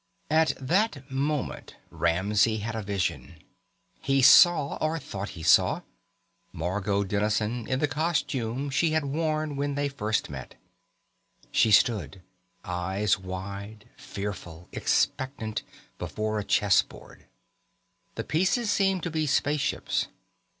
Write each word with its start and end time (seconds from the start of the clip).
At 0.31 0.53
that 0.59 1.11
moment 1.11 1.75
Ramsey 1.91 2.57
had 2.57 2.73
a 2.73 2.81
vision. 2.81 3.35
He 4.01 4.23
saw 4.23 4.77
or 4.77 4.97
thought 4.97 5.29
he 5.37 5.43
saw 5.43 5.81
Margot 6.51 7.03
Dennison 7.03 7.67
in 7.67 7.77
the 7.77 7.87
costume 7.87 8.71
she 8.71 8.93
had 8.93 9.05
worn 9.05 9.57
when 9.57 9.75
they 9.75 9.89
first 9.89 10.27
met. 10.27 10.55
She 11.51 11.69
stood, 11.69 12.23
eyes 12.65 13.19
wide, 13.19 13.89
fearful, 13.95 14.67
expectant, 14.71 15.61
before 15.99 16.39
a 16.39 16.43
chess 16.43 16.81
board. 16.81 17.27
The 18.15 18.23
pieces 18.23 18.71
seemed 18.71 19.03
to 19.03 19.11
be 19.11 19.27
spaceships. 19.27 20.07